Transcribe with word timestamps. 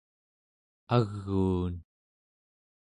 aguun 0.95 1.75